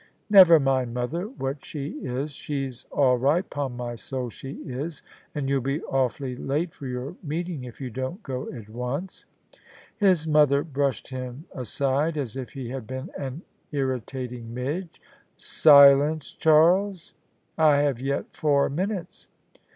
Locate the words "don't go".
7.91-8.51